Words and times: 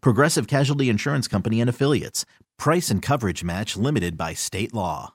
Progressive 0.00 0.46
Casualty 0.46 0.88
Insurance 0.88 1.28
Company 1.28 1.60
and 1.60 1.70
Affiliates. 1.70 2.24
Price 2.58 2.90
and 2.90 3.02
coverage 3.02 3.44
match 3.44 3.76
limited 3.76 4.16
by 4.16 4.34
state 4.34 4.72
law. 4.74 5.12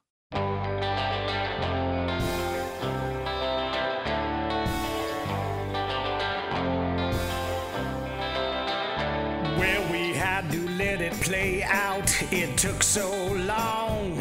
Well, 9.57 9.91
we 9.91 10.13
had 10.13 10.49
to 10.51 10.69
let 10.77 11.01
it 11.01 11.13
play 11.21 11.63
out. 11.63 12.09
It 12.31 12.57
took 12.57 12.83
so 12.83 13.09
long. 13.33 14.15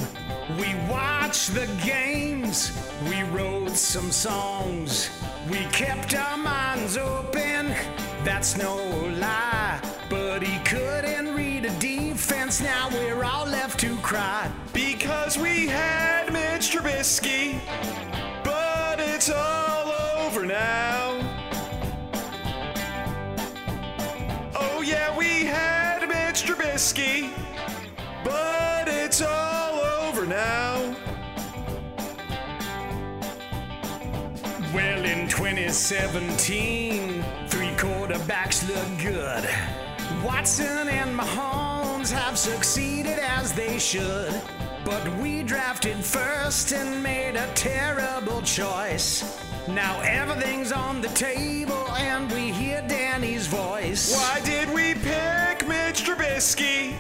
We 0.59 0.75
watched 0.91 1.55
the 1.55 1.69
games. 1.85 2.73
We 3.09 3.23
wrote 3.25 3.71
some 3.77 4.11
songs. 4.11 5.11
We 5.51 5.59
kept 5.67 6.15
our 6.15 6.37
minds 6.37 6.97
open. 6.97 7.75
That's 8.25 8.57
no 8.57 8.77
lie. 9.19 9.70
But 10.33 10.45
he 10.45 10.61
couldn't 10.61 11.35
read 11.35 11.65
a 11.65 11.71
defense. 11.81 12.61
Now 12.61 12.89
we're 12.93 13.25
all 13.25 13.47
left 13.47 13.81
to 13.81 13.97
cry. 13.97 14.49
Because 14.73 15.37
we 15.37 15.67
had 15.67 16.33
Mitch 16.33 16.71
Trubisky, 16.71 17.59
but 18.45 19.01
it's 19.01 19.29
all 19.29 19.93
over 20.21 20.47
now. 20.47 21.19
Oh, 24.55 24.83
yeah, 24.87 25.19
we 25.19 25.47
had 25.47 26.07
Mitch 26.07 26.45
Trubisky, 26.45 27.33
but 28.23 28.87
it's 28.87 29.21
all 29.21 29.81
over 30.05 30.27
now. 30.27 30.95
Well, 34.73 35.05
in 35.05 35.27
2017, 35.27 37.25
three 37.49 37.75
quarterbacks 37.75 38.69
look 38.69 39.03
good. 39.03 39.90
Watson 40.25 40.89
and 40.89 41.19
Mahomes 41.19 42.11
have 42.11 42.37
succeeded 42.37 43.19
as 43.19 43.53
they 43.53 43.79
should. 43.79 44.33
But 44.85 45.07
we 45.19 45.43
drafted 45.43 45.97
first 46.05 46.73
and 46.73 47.03
made 47.03 47.37
a 47.37 47.47
terrible 47.55 48.43
choice. 48.43 49.23
Now 49.69 50.01
everything's 50.01 50.73
on 50.73 51.01
the 51.01 51.09
table 51.09 51.91
and 51.93 52.31
we 52.33 52.51
hear 52.51 52.83
Danny's 52.89 53.47
voice. 53.47 54.15
Why 54.15 54.41
did 54.45 54.69
we 54.73 54.95
pick 54.95 55.67
Mitch 55.69 56.05
Trubisky? 56.05 56.95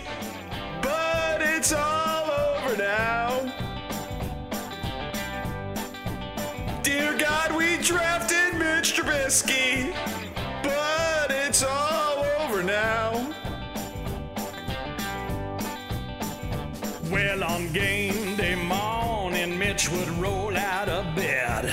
Well, 17.10 17.42
on 17.42 17.72
game 17.72 18.36
day 18.36 18.54
morning, 18.54 19.58
Mitch 19.58 19.90
would 19.90 20.08
roll 20.10 20.56
out 20.56 20.88
of 20.88 21.16
bed. 21.16 21.64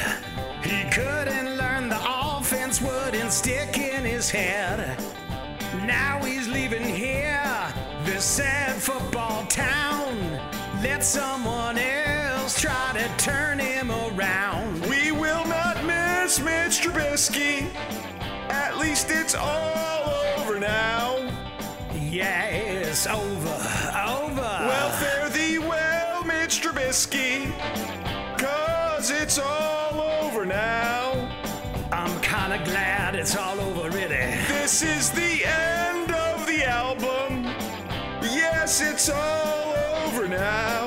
He 0.63 0.89
couldn't 0.89 1.57
learn 1.57 1.89
the 1.89 1.99
offense, 2.01 2.81
wouldn't 2.81 3.31
stick 3.31 3.77
in 3.77 4.03
his 4.03 4.31
head. 4.31 4.99
Now 5.85 6.23
he's 6.23 6.47
leaving 6.47 6.83
here, 6.83 7.71
this 8.03 8.23
sad 8.23 8.81
football 8.81 9.45
town. 9.45 10.17
Let 10.81 11.03
someone 11.03 11.77
else 11.77 12.59
try 12.59 12.93
to 12.93 13.23
turn 13.23 13.59
him 13.59 13.91
around. 13.91 14.81
We 14.89 15.11
will 15.11 15.45
not 15.45 15.85
miss 15.85 16.39
Mitch 16.39 16.81
Trubisky. 16.81 17.67
At 18.49 18.79
least 18.79 19.11
it's 19.11 19.35
all 19.35 20.09
over 20.39 20.59
now. 20.59 21.31
Yeah, 21.93 22.45
it's 22.45 23.05
over, 23.05 23.21
over. 23.93 24.41
Well, 24.41 24.91
fare 24.91 25.11
thee 25.11 25.16
well, 25.16 25.16
Trubisky. 26.87 27.51
Cause 28.37 29.11
it's 29.11 29.37
all 29.37 29.99
over 29.99 30.45
now. 30.45 31.29
I'm 31.91 32.17
kinda 32.21 32.61
glad 32.63 33.13
it's 33.13 33.35
all 33.35 33.59
over, 33.59 33.89
really. 33.89 34.37
This 34.47 34.83
is 34.83 35.11
the 35.11 35.45
end 35.45 36.11
of 36.11 36.47
the 36.47 36.63
album. 36.63 37.43
Yes, 38.21 38.79
it's 38.79 39.09
all 39.09 39.75
over 40.05 40.29
now. 40.29 40.86